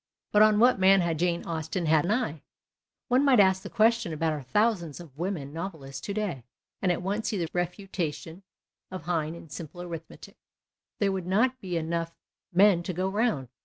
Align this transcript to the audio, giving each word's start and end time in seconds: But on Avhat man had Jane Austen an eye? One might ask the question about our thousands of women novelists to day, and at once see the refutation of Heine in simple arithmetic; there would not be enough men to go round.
But 0.31 0.41
on 0.41 0.55
Avhat 0.57 0.79
man 0.79 1.01
had 1.01 1.19
Jane 1.19 1.45
Austen 1.45 1.85
an 1.85 2.09
eye? 2.09 2.41
One 3.07 3.23
might 3.23 3.39
ask 3.39 3.61
the 3.61 3.69
question 3.69 4.11
about 4.11 4.33
our 4.33 4.41
thousands 4.41 4.99
of 4.99 5.15
women 5.15 5.53
novelists 5.53 6.01
to 6.07 6.13
day, 6.15 6.43
and 6.81 6.91
at 6.91 7.03
once 7.03 7.29
see 7.29 7.37
the 7.37 7.47
refutation 7.53 8.41
of 8.89 9.03
Heine 9.03 9.35
in 9.35 9.49
simple 9.49 9.79
arithmetic; 9.79 10.37
there 10.97 11.11
would 11.11 11.27
not 11.27 11.61
be 11.61 11.77
enough 11.77 12.15
men 12.51 12.81
to 12.81 12.93
go 12.93 13.07
round. 13.09 13.49